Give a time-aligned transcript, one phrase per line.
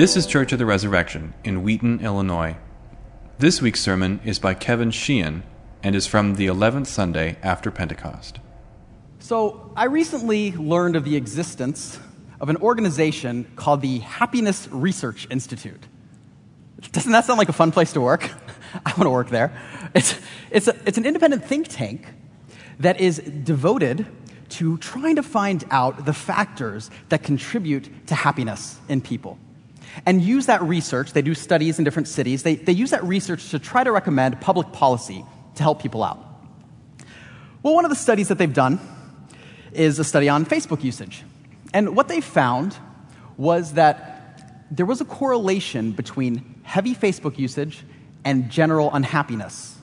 [0.00, 2.56] This is Church of the Resurrection in Wheaton, Illinois.
[3.38, 5.42] This week's sermon is by Kevin Sheehan
[5.82, 8.40] and is from the 11th Sunday after Pentecost.
[9.18, 12.00] So, I recently learned of the existence
[12.40, 15.86] of an organization called the Happiness Research Institute.
[16.92, 18.30] Doesn't that sound like a fun place to work?
[18.86, 19.52] I want to work there.
[19.94, 20.18] It's,
[20.50, 22.06] it's, a, it's an independent think tank
[22.78, 24.06] that is devoted
[24.48, 29.38] to trying to find out the factors that contribute to happiness in people.
[30.06, 33.50] And use that research, they do studies in different cities, they, they use that research
[33.50, 35.24] to try to recommend public policy
[35.56, 36.24] to help people out.
[37.62, 38.80] Well, one of the studies that they've done
[39.72, 41.22] is a study on Facebook usage.
[41.74, 42.76] And what they found
[43.36, 47.84] was that there was a correlation between heavy Facebook usage
[48.24, 49.76] and general unhappiness.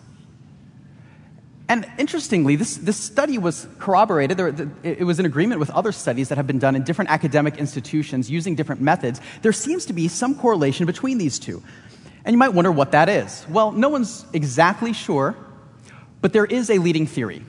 [1.69, 4.37] And interestingly, this, this study was corroborated.
[4.37, 7.57] There, it was in agreement with other studies that have been done in different academic
[7.57, 9.19] institutions using different methods.
[9.41, 11.61] There seems to be some correlation between these two.
[12.23, 13.45] And you might wonder what that is.
[13.49, 15.35] Well, no one's exactly sure,
[16.21, 17.43] but there is a leading theory.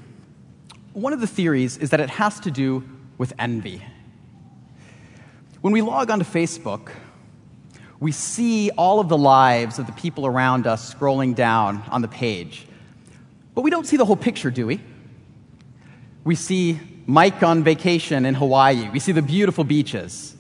[0.93, 2.85] One of the theories is that it has to do
[3.19, 3.83] with envy.
[5.61, 6.91] When we log onto Facebook,
[7.99, 12.09] we see all of the lives of the people around us scrolling down on the
[12.09, 12.68] page.
[13.59, 14.81] But we don't see the whole picture, do we?
[16.23, 18.89] We see Mike on vacation in Hawaii.
[18.91, 20.37] We see the beautiful beaches.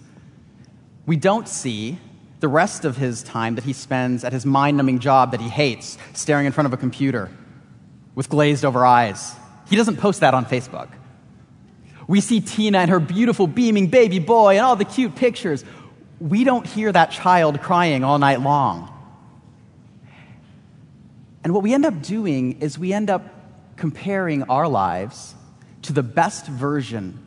[1.04, 1.98] We don't see
[2.38, 5.48] the rest of his time that he spends at his mind numbing job that he
[5.48, 7.28] hates, staring in front of a computer
[8.14, 9.34] with glazed over eyes.
[9.68, 10.88] He doesn't post that on Facebook.
[12.06, 15.64] We see Tina and her beautiful, beaming baby boy and all the cute pictures.
[16.20, 18.94] We don't hear that child crying all night long.
[21.44, 23.22] And what we end up doing is we end up
[23.76, 25.34] comparing our lives
[25.82, 27.24] to the best version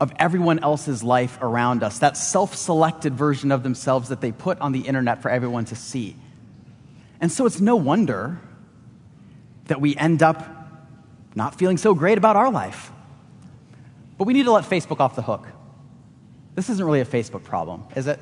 [0.00, 4.60] of everyone else's life around us, that self selected version of themselves that they put
[4.60, 6.16] on the internet for everyone to see.
[7.20, 8.40] And so it's no wonder
[9.66, 10.44] that we end up
[11.36, 12.90] not feeling so great about our life.
[14.18, 15.46] But we need to let Facebook off the hook.
[16.56, 18.18] This isn't really a Facebook problem, is it?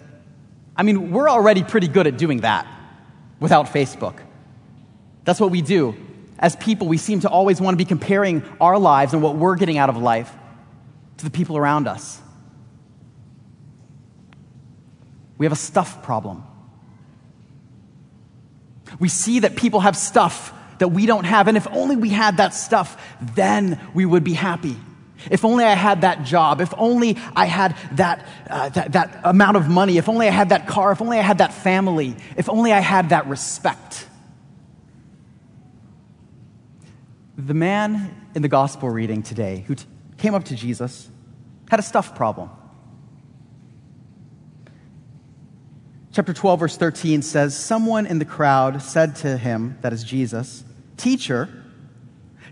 [0.76, 2.66] I mean, we're already pretty good at doing that
[3.40, 4.18] without Facebook.
[5.30, 5.94] That's what we do.
[6.40, 9.54] As people, we seem to always want to be comparing our lives and what we're
[9.54, 10.28] getting out of life
[11.18, 12.20] to the people around us.
[15.38, 16.42] We have a stuff problem.
[18.98, 22.38] We see that people have stuff that we don't have, and if only we had
[22.38, 23.00] that stuff,
[23.36, 24.76] then we would be happy.
[25.30, 26.60] If only I had that job.
[26.60, 29.96] If only I had that, uh, that, that amount of money.
[29.96, 30.90] If only I had that car.
[30.90, 32.16] If only I had that family.
[32.36, 34.08] If only I had that respect.
[37.46, 39.86] The man in the gospel reading today who t-
[40.18, 41.08] came up to Jesus
[41.70, 42.50] had a stuff problem.
[46.12, 50.64] Chapter 12, verse 13 says, Someone in the crowd said to him, that is Jesus,
[50.98, 51.48] Teacher,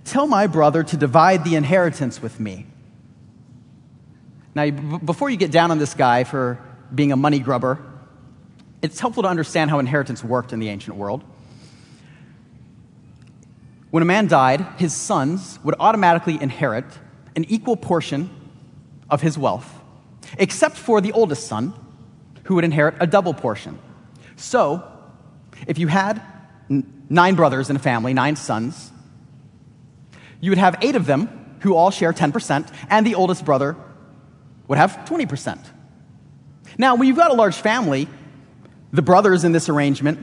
[0.05, 2.65] tell my brother to divide the inheritance with me.
[4.55, 6.59] Now, before you get down on this guy for
[6.95, 7.85] being a money grubber,
[8.81, 11.25] it's helpful to understand how inheritance worked in the ancient world.
[13.91, 16.85] When a man died, his sons would automatically inherit
[17.37, 18.31] an equal portion
[19.09, 19.73] of his wealth,
[20.39, 21.73] except for the oldest son,
[22.45, 23.79] who would inherit a double portion.
[24.37, 24.83] So,
[25.67, 26.23] if you had
[27.09, 28.93] nine brothers in a family, nine sons,
[30.41, 33.77] you would have eight of them who all share 10%, and the oldest brother
[34.69, 35.59] would have 20%.
[36.77, 38.07] Now, when you've got a large family,
[38.93, 40.19] the brothers in this arrangement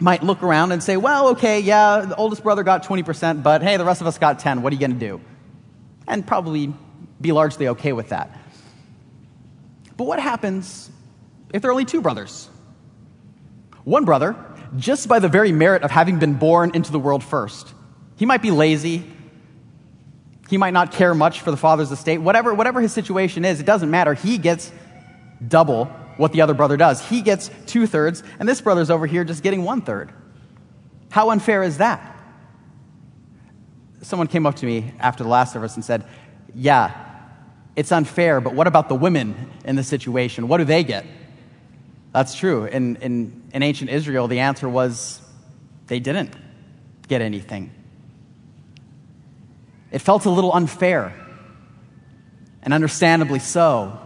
[0.00, 3.76] might look around and say, well, okay, yeah, the oldest brother got 20%, but hey,
[3.76, 4.62] the rest of us got 10.
[4.62, 5.20] What are you going to do?
[6.06, 6.72] And probably
[7.20, 8.36] be largely okay with that.
[9.96, 10.90] But what happens
[11.52, 12.48] if there are only two brothers?
[13.84, 14.34] One brother,
[14.76, 17.72] just by the very merit of having been born into the world first,
[18.16, 19.04] he might be lazy.
[20.48, 22.18] He might not care much for the father's estate.
[22.18, 24.14] Whatever, whatever his situation is, it doesn't matter.
[24.14, 24.72] He gets
[25.46, 27.06] double what the other brother does.
[27.08, 30.12] He gets two thirds, and this brother's over here just getting one third.
[31.10, 32.10] How unfair is that?
[34.02, 36.04] Someone came up to me after the last service and said,
[36.54, 36.92] Yeah,
[37.76, 40.48] it's unfair, but what about the women in the situation?
[40.48, 41.06] What do they get?
[42.12, 42.64] That's true.
[42.66, 45.20] In, in, in ancient Israel, the answer was
[45.86, 46.34] they didn't
[47.08, 47.72] get anything.
[49.90, 51.14] It felt a little unfair,
[52.62, 54.00] and understandably so.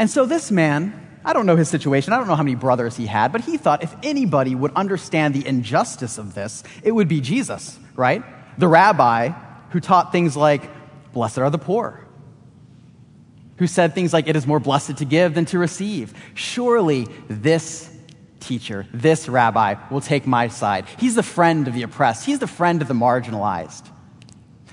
[0.00, 2.96] And so this man, I don't know his situation, I don't know how many brothers
[2.96, 7.06] he had, but he thought if anybody would understand the injustice of this, it would
[7.06, 8.24] be Jesus, right?
[8.58, 9.28] The rabbi
[9.68, 10.62] who taught things like,
[11.12, 12.06] Blessed are the poor,
[13.58, 16.14] who said things like, It is more blessed to give than to receive.
[16.32, 17.94] Surely this
[18.38, 20.86] teacher, this rabbi, will take my side.
[20.98, 23.86] He's the friend of the oppressed, he's the friend of the marginalized.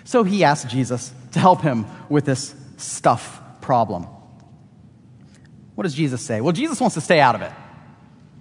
[0.06, 4.08] So he asked Jesus to help him with this stuff problem.
[5.78, 6.42] What does Jesus say?
[6.42, 7.52] Well, Jesus wants to stay out of it.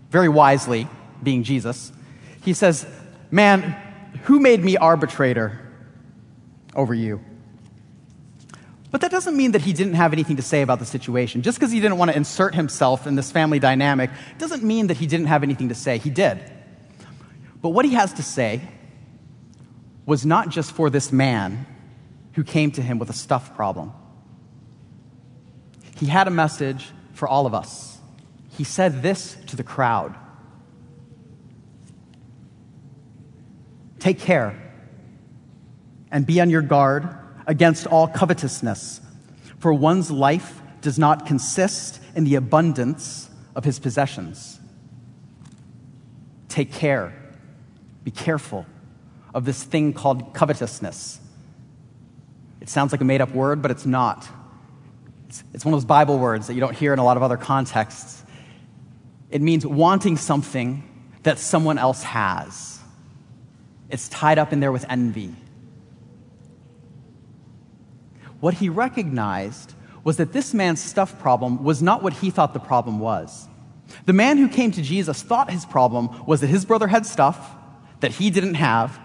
[0.08, 0.88] Very wisely,
[1.22, 1.92] being Jesus,
[2.42, 2.86] he says,
[3.30, 3.76] Man,
[4.22, 5.60] who made me arbitrator
[6.74, 7.20] over you?
[8.90, 11.42] But that doesn't mean that he didn't have anything to say about the situation.
[11.42, 14.96] Just because he didn't want to insert himself in this family dynamic doesn't mean that
[14.96, 15.98] he didn't have anything to say.
[15.98, 16.40] He did.
[17.60, 18.62] But what he has to say
[20.06, 21.66] was not just for this man
[22.32, 23.92] who came to him with a stuff problem.
[25.98, 27.98] He had a message for all of us.
[28.50, 30.14] He said this to the crowd
[33.98, 34.54] Take care
[36.12, 37.08] and be on your guard
[37.46, 39.00] against all covetousness,
[39.58, 44.60] for one's life does not consist in the abundance of his possessions.
[46.48, 47.12] Take care,
[48.04, 48.66] be careful
[49.34, 51.18] of this thing called covetousness.
[52.60, 54.28] It sounds like a made up word, but it's not.
[55.28, 57.22] It's, it's one of those Bible words that you don't hear in a lot of
[57.22, 58.24] other contexts.
[59.30, 60.82] It means wanting something
[61.24, 62.80] that someone else has.
[63.90, 65.34] It's tied up in there with envy.
[68.40, 69.74] What he recognized
[70.04, 73.48] was that this man's stuff problem was not what he thought the problem was.
[74.04, 77.54] The man who came to Jesus thought his problem was that his brother had stuff
[78.00, 79.00] that he didn't have,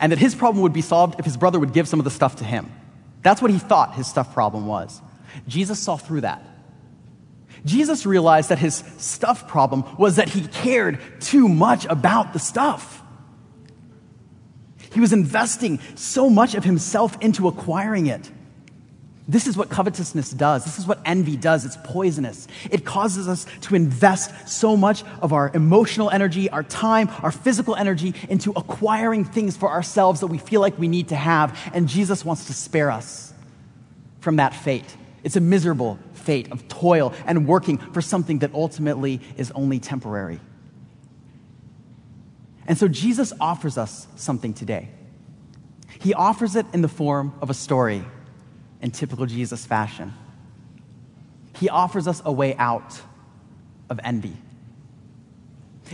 [0.00, 2.10] and that his problem would be solved if his brother would give some of the
[2.10, 2.70] stuff to him.
[3.22, 5.00] That's what he thought his stuff problem was.
[5.46, 6.42] Jesus saw through that.
[7.64, 13.02] Jesus realized that his stuff problem was that he cared too much about the stuff.
[14.92, 18.30] He was investing so much of himself into acquiring it.
[19.28, 20.64] This is what covetousness does.
[20.64, 21.66] This is what envy does.
[21.66, 22.48] It's poisonous.
[22.70, 27.76] It causes us to invest so much of our emotional energy, our time, our physical
[27.76, 31.58] energy into acquiring things for ourselves that we feel like we need to have.
[31.74, 33.34] And Jesus wants to spare us
[34.20, 34.96] from that fate.
[35.28, 40.40] It's a miserable fate of toil and working for something that ultimately is only temporary.
[42.66, 44.88] And so Jesus offers us something today.
[46.00, 48.02] He offers it in the form of a story
[48.80, 50.14] in typical Jesus fashion.
[51.58, 52.98] He offers us a way out
[53.90, 54.34] of envy.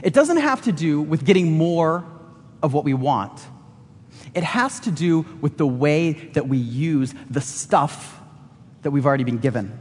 [0.05, 2.05] It doesn't have to do with getting more
[2.63, 3.41] of what we want.
[4.33, 8.21] It has to do with the way that we use the stuff
[8.85, 9.77] that we've already been given.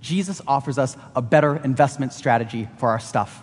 [0.00, 3.40] Jesus offers us a better investment strategy for our stuff.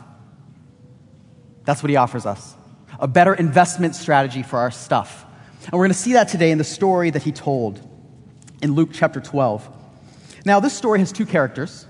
[1.63, 2.55] That's what he offers us
[2.99, 5.25] a better investment strategy for our stuff.
[5.65, 7.79] And we're going to see that today in the story that he told
[8.61, 9.69] in Luke chapter 12.
[10.43, 11.85] Now, this story has two characters.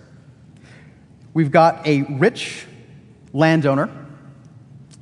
[1.33, 2.65] We've got a rich
[3.33, 3.89] landowner,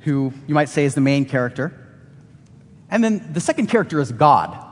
[0.00, 1.74] who you might say is the main character.
[2.90, 4.67] And then the second character is God.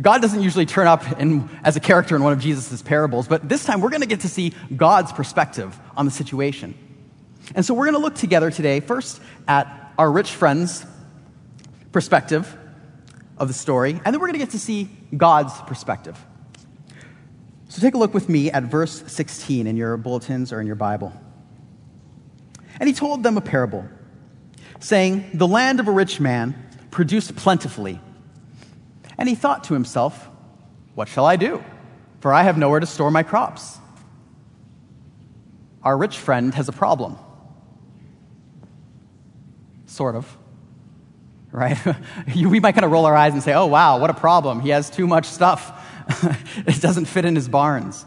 [0.00, 3.48] God doesn't usually turn up in, as a character in one of Jesus' parables, but
[3.48, 6.74] this time we're going to get to see God's perspective on the situation.
[7.54, 10.86] And so we're going to look together today first at our rich friend's
[11.90, 12.56] perspective
[13.38, 16.18] of the story, and then we're going to get to see God's perspective.
[17.68, 20.76] So take a look with me at verse 16 in your bulletins or in your
[20.76, 21.12] Bible.
[22.80, 23.86] And he told them a parable,
[24.80, 26.54] saying, The land of a rich man
[26.90, 28.00] produced plentifully.
[29.18, 30.28] And he thought to himself,
[30.94, 31.62] What shall I do?
[32.20, 33.78] For I have nowhere to store my crops.
[35.82, 37.16] Our rich friend has a problem.
[39.86, 40.38] Sort of
[41.52, 41.78] right?
[42.34, 44.60] we might kind of roll our eyes and say, oh, wow, what a problem.
[44.60, 45.84] He has too much stuff.
[46.66, 48.04] it doesn't fit in his barns.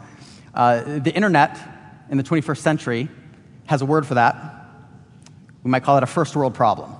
[0.54, 1.58] Uh, the internet
[2.10, 3.08] in the 21st century
[3.66, 4.66] has a word for that.
[5.62, 6.94] We might call it a first world problem.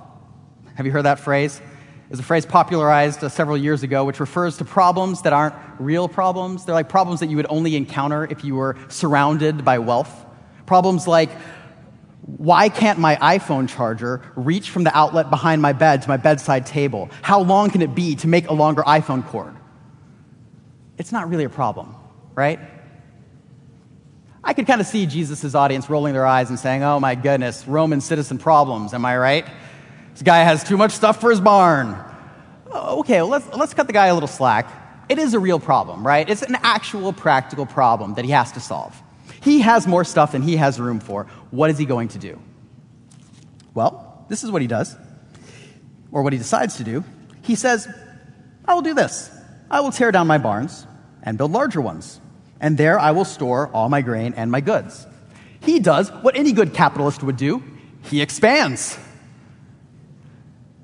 [0.75, 1.61] Have you heard that phrase?
[2.09, 6.07] It's a phrase popularized uh, several years ago, which refers to problems that aren't real
[6.07, 6.65] problems.
[6.65, 10.25] They're like problems that you would only encounter if you were surrounded by wealth.
[10.65, 11.31] Problems like
[12.25, 16.65] why can't my iPhone charger reach from the outlet behind my bed to my bedside
[16.65, 17.09] table?
[17.21, 19.53] How long can it be to make a longer iPhone cord?
[20.97, 21.95] It's not really a problem,
[22.33, 22.59] right?
[24.41, 27.67] I could kind of see Jesus' audience rolling their eyes and saying, Oh my goodness,
[27.67, 29.45] Roman citizen problems, am I right?
[30.13, 31.97] This guy has too much stuff for his barn.
[32.71, 34.67] Oh, okay, well, let's, let's cut the guy a little slack.
[35.09, 36.27] It is a real problem, right?
[36.29, 38.99] It's an actual practical problem that he has to solve.
[39.41, 41.25] He has more stuff than he has room for.
[41.51, 42.39] What is he going to do?
[43.73, 44.95] Well, this is what he does,
[46.11, 47.03] or what he decides to do.
[47.41, 47.87] He says,
[48.65, 49.29] I will do this.
[49.69, 50.87] I will tear down my barns
[51.23, 52.21] and build larger ones,
[52.61, 55.05] and there I will store all my grain and my goods.
[55.59, 57.63] He does what any good capitalist would do
[58.03, 58.97] he expands.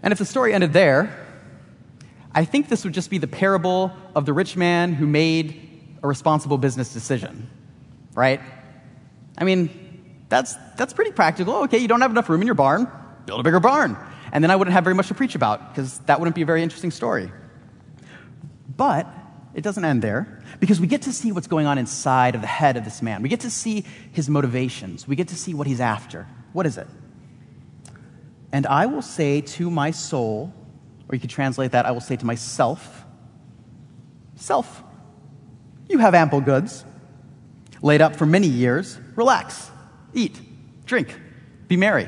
[0.02, 1.28] And if the story ended there,
[2.32, 6.08] I think this would just be the parable of the rich man who made a
[6.08, 7.50] responsible business decision,
[8.14, 8.40] right?
[9.38, 11.56] I mean, that's, that's pretty practical.
[11.64, 12.88] Okay, you don't have enough room in your barn,
[13.26, 13.98] build a bigger barn.
[14.32, 16.46] And then I wouldn't have very much to preach about because that wouldn't be a
[16.46, 17.32] very interesting story.
[18.78, 19.08] But
[19.56, 22.48] it doesn't end there because we get to see what's going on inside of the
[22.48, 23.22] head of this man.
[23.22, 26.28] We get to see his motivations, we get to see what he's after.
[26.54, 26.88] What is it?
[28.52, 30.54] And I will say to my soul,
[31.08, 33.06] or you could translate that, I will say to myself,
[34.36, 34.84] Self,
[35.90, 36.86] you have ample goods,
[37.82, 38.98] laid up for many years.
[39.16, 39.70] Relax,
[40.14, 40.40] eat,
[40.86, 41.14] drink,
[41.68, 42.08] be merry.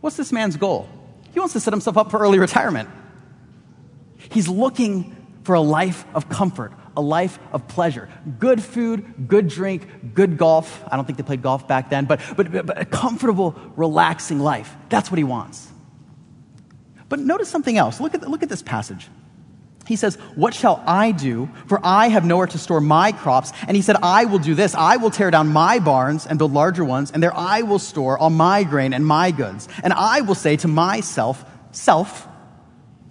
[0.00, 0.88] What's this man's goal?
[1.32, 2.88] He wants to set himself up for early retirement.
[4.30, 8.08] He's looking for a life of comfort, a life of pleasure.
[8.38, 10.84] Good food, good drink, good golf.
[10.90, 14.74] I don't think they played golf back then, but, but, but a comfortable, relaxing life.
[14.88, 15.70] That's what he wants.
[17.08, 18.00] But notice something else.
[18.00, 19.08] Look at, look at this passage.
[19.86, 21.48] He says, What shall I do?
[21.66, 23.52] For I have nowhere to store my crops.
[23.68, 24.74] And he said, I will do this.
[24.74, 28.18] I will tear down my barns and build larger ones, and there I will store
[28.18, 29.68] all my grain and my goods.
[29.84, 32.26] And I will say to myself, Self,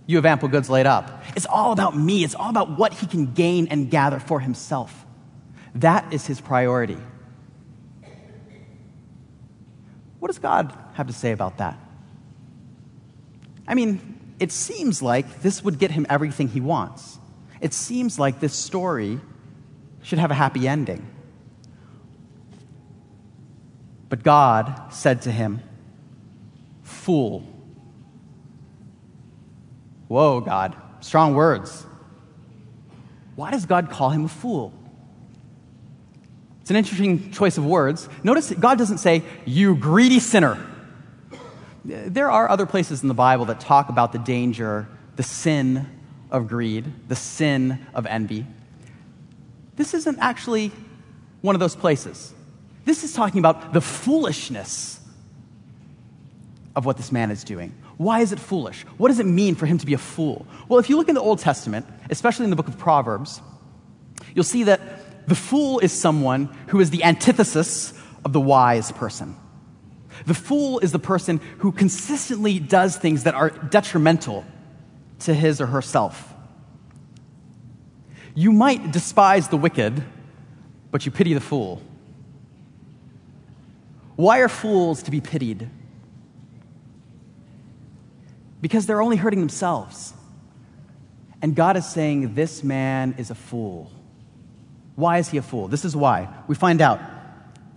[0.07, 1.23] you have ample goods laid up.
[1.35, 2.23] It's all about me.
[2.23, 5.05] It's all about what he can gain and gather for himself.
[5.75, 6.97] That is his priority.
[10.19, 11.77] What does God have to say about that?
[13.67, 17.19] I mean, it seems like this would get him everything he wants.
[17.61, 19.19] It seems like this story
[20.03, 21.07] should have a happy ending.
[24.07, 25.61] But God said to him,
[26.83, 27.43] Fool.
[30.07, 31.85] Whoa, God, strong words.
[33.35, 34.73] Why does God call him a fool?
[36.61, 38.09] It's an interesting choice of words.
[38.23, 40.57] Notice God doesn't say, You greedy sinner.
[41.83, 45.87] There are other places in the Bible that talk about the danger, the sin
[46.31, 48.47] of greed, the sin of envy.
[49.75, 50.71] This isn't actually
[51.41, 52.33] one of those places.
[52.85, 54.99] This is talking about the foolishness
[56.75, 57.73] of what this man is doing.
[57.97, 58.83] Why is it foolish?
[58.97, 60.45] What does it mean for him to be a fool?
[60.67, 63.41] Well, if you look in the Old Testament, especially in the book of Proverbs,
[64.33, 69.35] you'll see that the fool is someone who is the antithesis of the wise person.
[70.25, 74.45] The fool is the person who consistently does things that are detrimental
[75.19, 76.33] to his or herself.
[78.33, 80.03] You might despise the wicked,
[80.91, 81.81] but you pity the fool.
[84.15, 85.69] Why are fools to be pitied?
[88.61, 90.13] Because they're only hurting themselves.
[91.41, 93.91] And God is saying, This man is a fool.
[94.95, 95.67] Why is he a fool?
[95.67, 96.29] This is why.
[96.47, 96.99] We find out.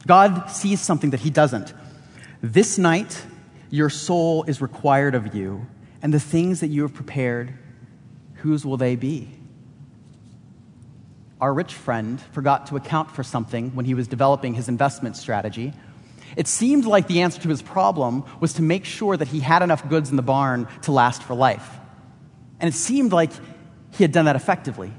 [0.07, 1.75] God sees something that he doesn't.
[2.41, 3.25] This night,
[3.71, 5.67] your soul is required of you,
[6.01, 7.53] and the things that you have prepared,
[8.35, 9.29] whose will they be?
[11.41, 15.73] Our rich friend forgot to account for something when he was developing his investment strategy.
[16.37, 19.63] It seemed like the answer to his problem was to make sure that he had
[19.63, 21.69] enough goods in the barn to last for life.
[22.61, 23.31] And it seemed like
[23.93, 24.93] he had done that effectively.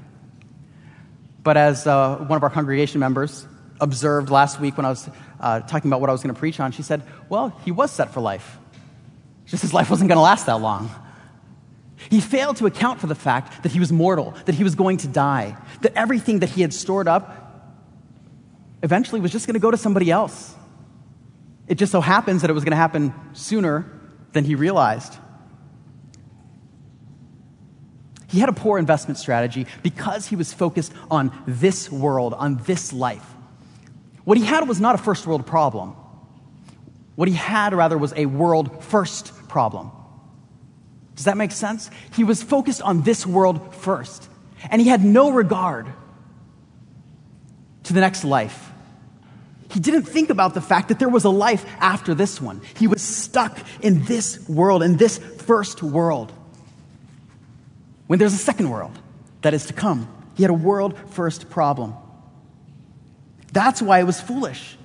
[1.42, 3.46] But as uh, one of our congregation members
[3.80, 5.08] observed last week when I was
[5.40, 7.90] uh, talking about what I was going to preach on, she said, Well, he was
[7.90, 8.58] set for life.
[9.46, 10.90] Just his life wasn't going to last that long.
[12.08, 14.98] He failed to account for the fact that he was mortal, that he was going
[14.98, 17.36] to die, that everything that he had stored up
[18.82, 20.54] eventually was just going to go to somebody else.
[21.70, 23.86] It just so happens that it was going to happen sooner
[24.32, 25.16] than he realized.
[28.26, 32.92] He had a poor investment strategy because he was focused on this world, on this
[32.92, 33.24] life.
[34.24, 35.94] What he had was not a first world problem.
[37.14, 39.92] What he had, rather, was a world first problem.
[41.14, 41.88] Does that make sense?
[42.16, 44.28] He was focused on this world first,
[44.70, 45.86] and he had no regard
[47.84, 48.69] to the next life.
[49.70, 52.60] He didn't think about the fact that there was a life after this one.
[52.76, 56.32] He was stuck in this world, in this first world.
[58.06, 58.98] When there's a second world
[59.42, 61.94] that is to come, he had a world first problem.
[63.52, 64.76] That's why it was foolish.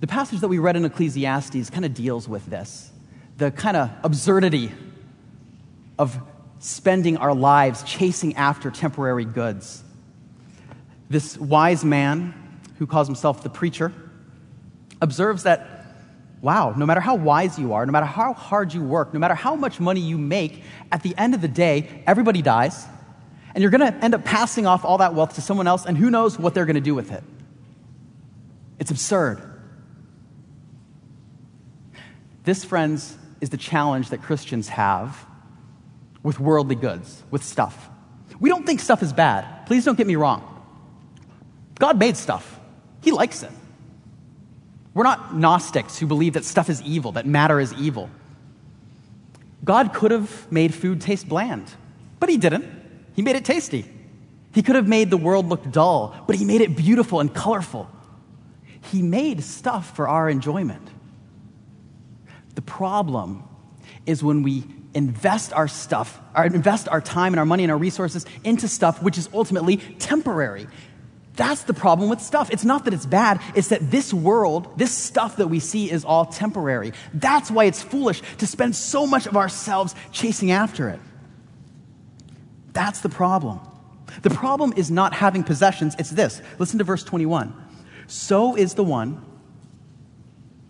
[0.00, 2.90] The passage that we read in Ecclesiastes kind of deals with this
[3.36, 4.72] the kind of absurdity
[5.98, 6.18] of
[6.58, 9.83] spending our lives chasing after temporary goods.
[11.14, 12.34] This wise man,
[12.80, 13.92] who calls himself the preacher,
[15.00, 15.86] observes that
[16.42, 19.36] wow, no matter how wise you are, no matter how hard you work, no matter
[19.36, 22.84] how much money you make, at the end of the day, everybody dies.
[23.54, 25.96] And you're going to end up passing off all that wealth to someone else, and
[25.96, 27.22] who knows what they're going to do with it.
[28.80, 29.40] It's absurd.
[32.42, 35.24] This, friends, is the challenge that Christians have
[36.24, 37.88] with worldly goods, with stuff.
[38.40, 39.66] We don't think stuff is bad.
[39.66, 40.50] Please don't get me wrong.
[41.84, 42.58] God made stuff,
[43.02, 43.50] He likes it.
[44.94, 48.08] We're not Gnostics who believe that stuff is evil, that matter is evil.
[49.62, 51.70] God could have made food taste bland,
[52.20, 52.64] but He didn't.
[53.12, 53.84] He made it tasty.
[54.54, 57.86] He could have made the world look dull, but He made it beautiful and colorful.
[58.90, 60.88] He made stuff for our enjoyment.
[62.54, 63.44] The problem
[64.06, 64.64] is when we
[64.94, 69.02] invest our stuff, or invest our time and our money and our resources into stuff
[69.02, 70.66] which is ultimately temporary.
[71.36, 72.50] That's the problem with stuff.
[72.50, 76.04] It's not that it's bad, it's that this world, this stuff that we see is
[76.04, 76.92] all temporary.
[77.12, 81.00] That's why it's foolish to spend so much of ourselves chasing after it.
[82.72, 83.60] That's the problem.
[84.22, 86.40] The problem is not having possessions, it's this.
[86.58, 87.52] Listen to verse 21.
[88.06, 89.24] So is the one,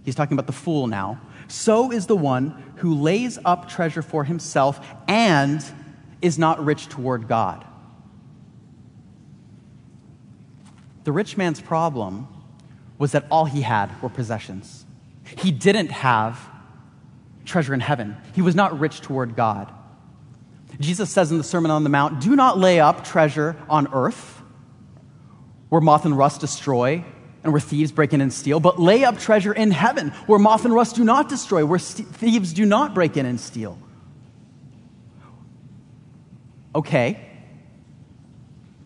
[0.04, 4.24] he's talking about the fool now, so is the one who lays up treasure for
[4.24, 5.62] himself and
[6.22, 7.66] is not rich toward God.
[11.04, 12.28] The rich man's problem
[12.98, 14.84] was that all he had were possessions.
[15.38, 16.40] He didn't have
[17.44, 19.72] treasure in heaven, he was not rich toward God.
[20.80, 24.42] Jesus says in the Sermon on the Mount, Do not lay up treasure on earth
[25.68, 27.04] where moth and rust destroy
[27.42, 30.64] and where thieves break in and steal, but lay up treasure in heaven where moth
[30.64, 33.78] and rust do not destroy, where st- thieves do not break in and steal.
[36.74, 37.20] Okay.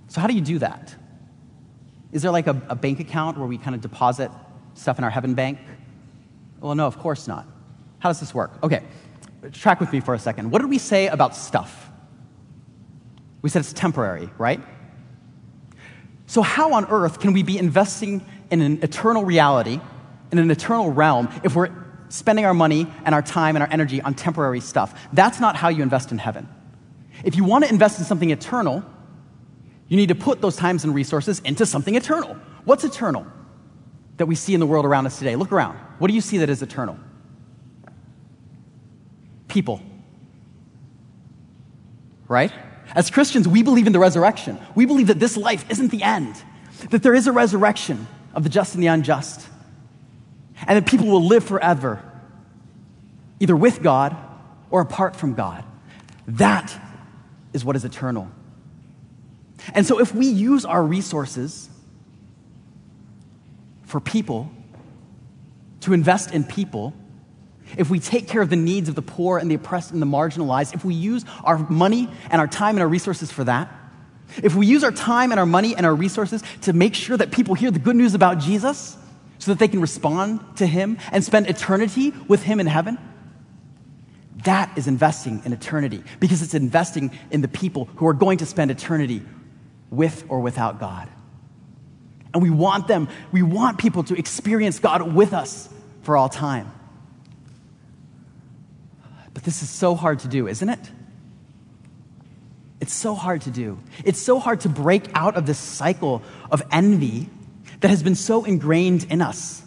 [0.08, 0.94] So, how do you do that?
[2.12, 4.30] Is there like a, a bank account where we kind of deposit
[4.74, 5.58] stuff in our heaven bank?
[6.60, 7.46] Well, no, of course not.
[7.98, 8.52] How does this work?
[8.62, 8.82] Okay,
[9.52, 10.50] track with me for a second.
[10.50, 11.90] What did we say about stuff?
[13.42, 14.60] We said it's temporary, right?
[16.26, 19.80] So, how on earth can we be investing in an eternal reality,
[20.32, 21.70] in an eternal realm, if we're
[22.08, 25.08] spending our money and our time and our energy on temporary stuff?
[25.12, 26.48] That's not how you invest in heaven.
[27.24, 28.84] If you want to invest in something eternal,
[29.88, 32.36] you need to put those times and resources into something eternal.
[32.64, 33.26] What's eternal
[34.18, 35.36] that we see in the world around us today?
[35.36, 35.78] Look around.
[35.98, 36.98] What do you see that is eternal?
[39.48, 39.80] People.
[42.28, 42.52] Right?
[42.94, 44.58] As Christians, we believe in the resurrection.
[44.74, 46.42] We believe that this life isn't the end,
[46.90, 49.46] that there is a resurrection of the just and the unjust,
[50.66, 52.02] and that people will live forever,
[53.40, 54.16] either with God
[54.70, 55.64] or apart from God.
[56.26, 56.78] That
[57.54, 58.30] is what is eternal.
[59.74, 61.68] And so, if we use our resources
[63.84, 64.50] for people,
[65.80, 66.92] to invest in people,
[67.76, 70.06] if we take care of the needs of the poor and the oppressed and the
[70.06, 73.72] marginalized, if we use our money and our time and our resources for that,
[74.42, 77.30] if we use our time and our money and our resources to make sure that
[77.30, 78.96] people hear the good news about Jesus
[79.38, 82.98] so that they can respond to Him and spend eternity with Him in heaven,
[84.44, 88.46] that is investing in eternity because it's investing in the people who are going to
[88.46, 89.22] spend eternity
[89.90, 91.08] with or without God.
[92.34, 95.68] And we want them, we want people to experience God with us
[96.02, 96.72] for all time.
[99.34, 100.90] But this is so hard to do, isn't it?
[102.80, 103.78] It's so hard to do.
[104.04, 107.28] It's so hard to break out of this cycle of envy
[107.80, 109.62] that has been so ingrained in us.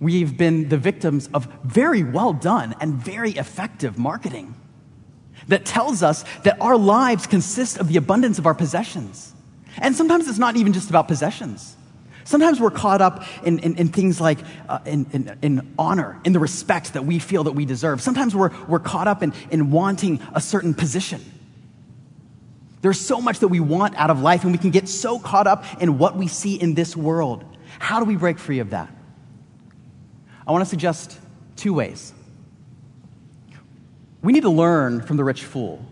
[0.00, 4.54] We've been the victims of very well done and very effective marketing
[5.48, 9.34] that tells us that our lives consist of the abundance of our possessions.
[9.78, 11.76] And sometimes it's not even just about possessions.
[12.24, 16.32] Sometimes we're caught up in, in, in things like uh, in, in, in, honor, in
[16.32, 18.00] the respect that we feel that we deserve.
[18.00, 21.20] Sometimes we're, we're caught up in, in wanting a certain position.
[22.80, 25.46] There's so much that we want out of life, and we can get so caught
[25.46, 27.44] up in what we see in this world.
[27.78, 28.92] How do we break free of that?
[30.46, 31.18] I want to suggest
[31.56, 32.12] two ways.
[34.22, 35.84] We need to learn from the rich fool.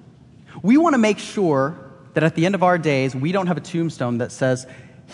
[0.63, 1.77] We want to make sure
[2.15, 4.67] that at the end of our days, we don't have a tombstone that says,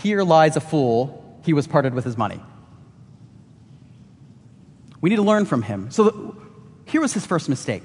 [0.02, 2.40] Here lies a fool, he was parted with his money.
[5.00, 5.90] We need to learn from him.
[5.90, 6.36] So,
[6.84, 7.82] here was his first mistake.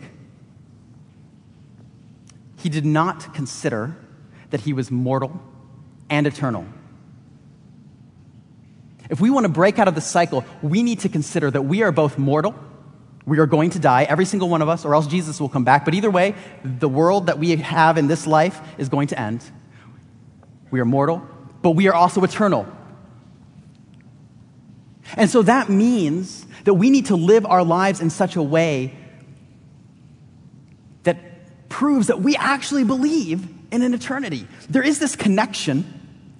[2.58, 3.96] He did not consider
[4.52, 5.41] that he was mortal
[6.10, 6.65] and eternal.
[9.10, 11.84] If we want to break out of the cycle, we need to consider that we
[11.84, 12.56] are both mortal
[13.26, 15.64] we are going to die, every single one of us, or else Jesus will come
[15.64, 15.86] back.
[15.86, 19.44] But either way, the world that we have in this life is going to end.
[20.72, 21.22] We are mortal,
[21.62, 22.66] but we are also eternal.
[25.16, 28.96] And so that means that we need to live our lives in such a way
[31.04, 34.48] that proves that we actually believe in an eternity.
[34.70, 36.00] There is this connection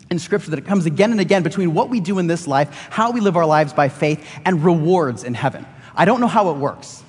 [0.10, 2.88] in Scripture that it comes again and again between what we do in this life,
[2.90, 5.66] how we live our lives by faith, and rewards in heaven.
[5.96, 7.04] I don't know how it works.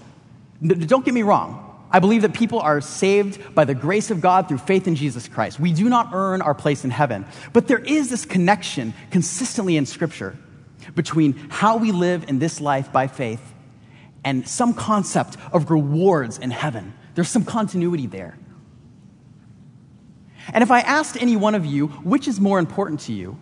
[0.63, 1.69] Don't get me wrong.
[1.91, 5.29] I believe that people are saved by the grace of God through faith in Jesus
[5.29, 5.61] Christ.
[5.61, 7.27] We do not earn our place in heaven.
[7.53, 10.37] But there is this connection consistently in Scripture
[10.95, 13.43] between how we live in this life by faith
[14.25, 16.95] and some concept of rewards in heaven.
[17.15, 18.39] There's some continuity there.
[20.53, 23.39] And if I asked any one of you, which is more important to you,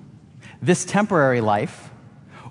[0.60, 1.90] this temporary life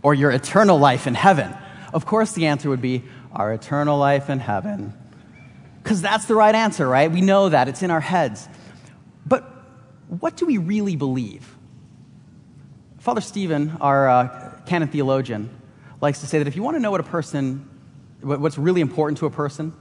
[0.01, 1.53] or your eternal life in heaven?
[1.93, 4.93] Of course, the answer would be our eternal life in heaven.
[5.83, 7.11] Because that's the right answer, right?
[7.11, 8.47] We know that, it's in our heads.
[9.25, 9.43] But
[10.07, 11.55] what do we really believe?
[12.99, 15.49] Father Stephen, our uh, canon theologian,
[16.01, 17.67] likes to say that if you want to know what a person,
[18.21, 19.73] what's really important to a person,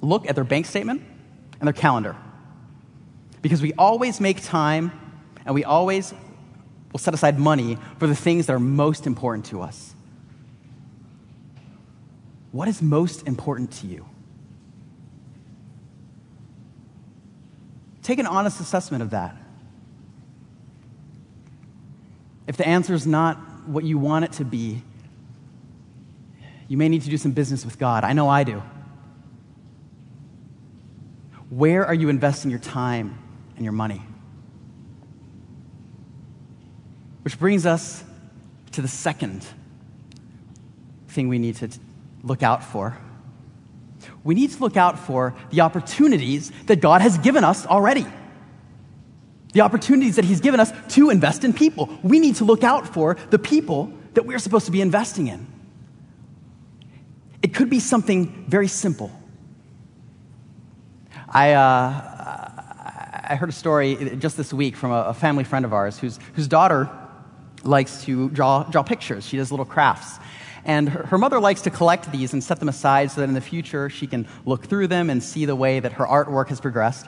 [0.00, 1.02] look at their bank statement
[1.60, 2.16] and their calendar.
[3.42, 4.92] Because we always make time
[5.44, 6.12] and we always
[6.92, 9.95] will set aside money for the things that are most important to us.
[12.56, 14.06] What is most important to you?
[18.02, 19.36] Take an honest assessment of that.
[22.46, 24.82] If the answer is not what you want it to be,
[26.66, 28.04] you may need to do some business with God.
[28.04, 28.62] I know I do.
[31.50, 33.18] Where are you investing your time
[33.56, 34.00] and your money?
[37.20, 38.02] Which brings us
[38.72, 39.44] to the second
[41.08, 41.68] thing we need to
[42.26, 42.98] look out for.
[44.24, 48.06] We need to look out for the opportunities that God has given us already.
[49.52, 51.88] The opportunities that He's given us to invest in people.
[52.02, 55.46] We need to look out for the people that we're supposed to be investing in.
[57.42, 59.10] It could be something very simple.
[61.28, 62.16] I, uh,
[63.28, 66.48] I heard a story just this week from a, family friend of ours whose, whose
[66.48, 66.90] daughter
[67.62, 69.26] likes to draw, draw pictures.
[69.26, 70.18] She does little crafts.
[70.66, 73.34] And her, her mother likes to collect these and set them aside so that in
[73.34, 76.60] the future she can look through them and see the way that her artwork has
[76.60, 77.06] progressed.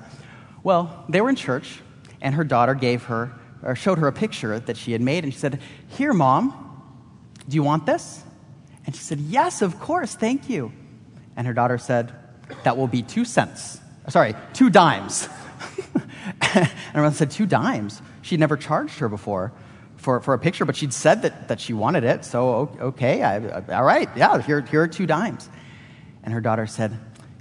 [0.62, 1.80] Well, they were in church,
[2.20, 5.32] and her daughter gave her, or showed her a picture that she had made, and
[5.32, 6.54] she said, Here, mom,
[7.48, 8.22] do you want this?
[8.86, 10.72] And she said, Yes, of course, thank you.
[11.36, 12.14] And her daughter said,
[12.62, 13.80] That will be two cents.
[14.06, 15.28] Uh, sorry, two dimes.
[16.54, 18.02] and her mother said, Two dimes?
[18.22, 19.52] She'd never charged her before
[19.98, 22.24] for, for a picture, but she'd said that, that she wanted it.
[22.24, 25.48] So, okay, I, all right, yeah, here, here are two dimes.
[26.22, 26.98] And her daughter said,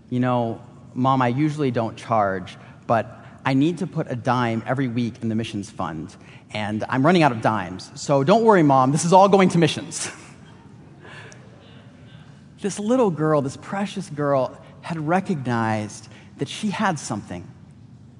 [0.10, 0.62] You know,
[0.94, 5.30] mom, I usually don't charge, but I need to put a dime every week in
[5.30, 6.14] the missions fund,
[6.52, 7.92] and I'm running out of dimes.
[7.96, 10.12] So don't worry, mom, this is all going to missions.
[12.62, 17.50] this little girl, this precious girl, had recognized that she had something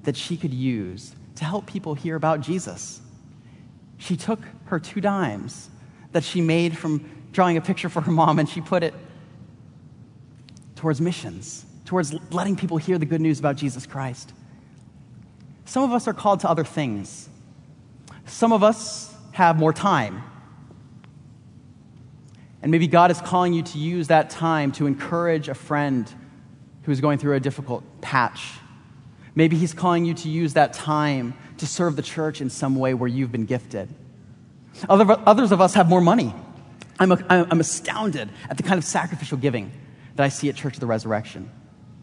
[0.04, 3.00] that she could use to help people hear about Jesus
[3.98, 5.68] she took her two dimes
[6.12, 8.94] that she made from drawing a picture for her mom and she put it
[10.76, 14.32] towards missions, towards letting people hear the good news about Jesus Christ.
[15.64, 17.28] Some of us are called to other things.
[18.26, 20.22] Some of us have more time.
[22.62, 26.12] And maybe God is calling you to use that time to encourage a friend
[26.82, 28.54] who's going through a difficult patch.
[29.34, 32.94] Maybe He's calling you to use that time to serve the church in some way
[32.94, 33.88] where you've been gifted.
[34.88, 36.34] Other, others of us have more money.
[36.98, 39.70] I'm, a, I'm astounded at the kind of sacrificial giving
[40.16, 41.50] that I see at Church of the Resurrection.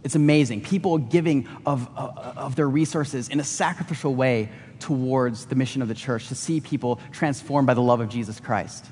[0.04, 0.62] It's amazing.
[0.62, 5.88] People giving of, uh, of their resources in a sacrificial way towards the mission of
[5.88, 8.86] the church to see people transformed by the love of Jesus Christ.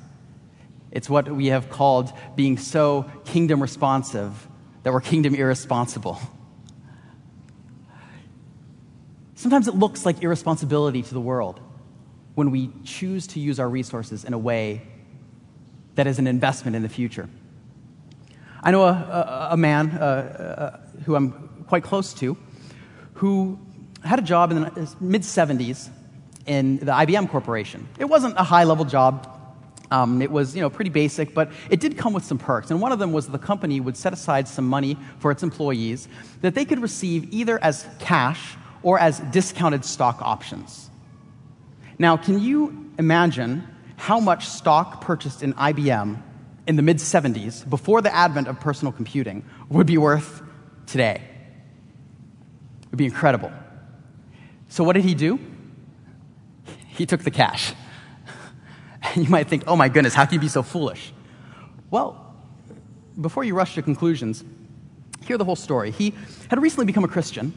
[0.91, 4.47] It's what we have called being so kingdom responsive
[4.83, 6.19] that we're kingdom irresponsible.
[9.43, 11.59] Sometimes it looks like irresponsibility to the world
[12.33, 14.83] when we choose to use our resources in a way
[15.95, 17.27] that is an investment in the future.
[18.61, 22.37] I know a, a, a man uh, uh, who I'm quite close to
[23.15, 23.59] who
[24.01, 25.89] had a job in the mid 70s
[26.45, 27.85] in the IBM Corporation.
[27.99, 29.29] It wasn't a high level job.
[29.91, 32.71] Um, it was, you know, pretty basic, but it did come with some perks.
[32.71, 36.07] And one of them was the company would set aside some money for its employees
[36.39, 40.89] that they could receive either as cash or as discounted stock options.
[41.97, 46.21] Now, can you imagine how much stock purchased in IBM
[46.67, 50.41] in the mid 70s, before the advent of personal computing, would be worth
[50.85, 51.21] today?
[52.81, 53.51] It would be incredible.
[54.69, 55.39] So, what did he do?
[56.87, 57.73] He took the cash.
[59.01, 61.13] And you might think, oh my goodness, how can you be so foolish?
[61.89, 62.35] Well,
[63.19, 64.43] before you rush to conclusions,
[65.25, 65.91] hear the whole story.
[65.91, 66.13] He
[66.49, 67.53] had recently become a Christian.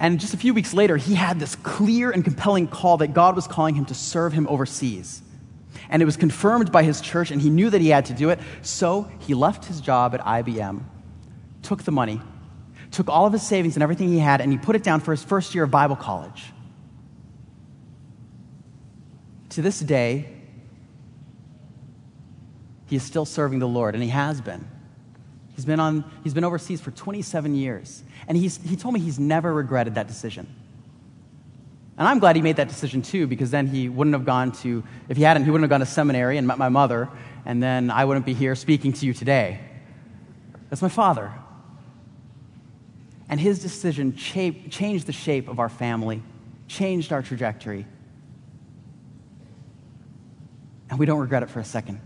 [0.00, 3.34] And just a few weeks later, he had this clear and compelling call that God
[3.34, 5.22] was calling him to serve him overseas.
[5.90, 8.30] And it was confirmed by his church, and he knew that he had to do
[8.30, 8.38] it.
[8.62, 10.82] So he left his job at IBM,
[11.62, 12.20] took the money,
[12.90, 15.10] took all of his savings and everything he had, and he put it down for
[15.10, 16.52] his first year of Bible college.
[19.50, 20.28] To this day,
[22.86, 24.66] he is still serving the Lord, and he has been.
[25.58, 29.18] He's been, on, he's been overseas for 27 years, and he's, he told me he's
[29.18, 30.46] never regretted that decision.
[31.98, 34.84] And I'm glad he made that decision too, because then he wouldn't have gone to,
[35.08, 37.08] if he hadn't, he wouldn't have gone to seminary and met my mother,
[37.44, 39.58] and then I wouldn't be here speaking to you today.
[40.70, 41.32] That's my father.
[43.28, 46.22] And his decision cha- changed the shape of our family,
[46.68, 47.84] changed our trajectory.
[50.88, 52.00] And we don't regret it for a second.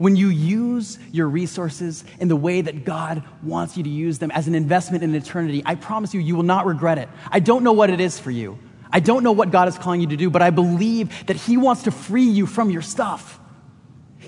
[0.00, 4.30] When you use your resources in the way that God wants you to use them
[4.30, 7.10] as an investment in eternity, I promise you, you will not regret it.
[7.30, 8.58] I don't know what it is for you.
[8.90, 11.58] I don't know what God is calling you to do, but I believe that He
[11.58, 13.38] wants to free you from your stuff.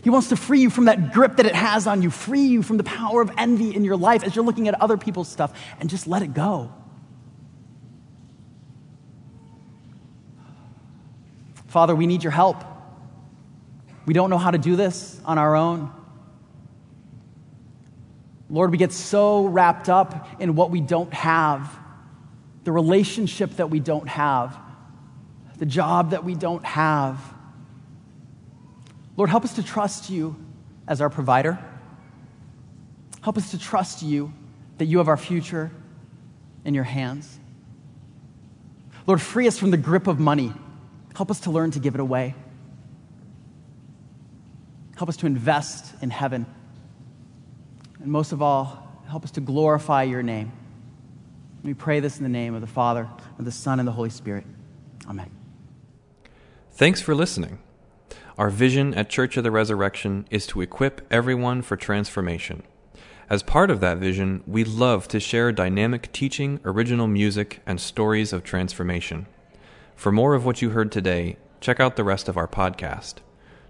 [0.02, 2.62] He wants to free you from that grip that it has on you, free you
[2.62, 5.58] from the power of envy in your life as you're looking at other people's stuff,
[5.80, 6.70] and just let it go.
[11.68, 12.62] Father, we need your help.
[14.06, 15.92] We don't know how to do this on our own.
[18.50, 21.74] Lord, we get so wrapped up in what we don't have,
[22.64, 24.58] the relationship that we don't have,
[25.58, 27.18] the job that we don't have.
[29.16, 30.36] Lord, help us to trust you
[30.86, 31.58] as our provider.
[33.22, 34.32] Help us to trust you
[34.78, 35.70] that you have our future
[36.64, 37.38] in your hands.
[39.06, 40.52] Lord, free us from the grip of money.
[41.14, 42.34] Help us to learn to give it away.
[45.02, 46.46] Help us to invest in heaven.
[48.00, 50.52] And most of all, help us to glorify your name.
[51.64, 54.10] We pray this in the name of the Father, of the Son, and the Holy
[54.10, 54.44] Spirit.
[55.10, 55.28] Amen.
[56.70, 57.58] Thanks for listening.
[58.38, 62.62] Our vision at Church of the Resurrection is to equip everyone for transformation.
[63.28, 68.32] As part of that vision, we love to share dynamic teaching, original music, and stories
[68.32, 69.26] of transformation.
[69.96, 73.14] For more of what you heard today, check out the rest of our podcast.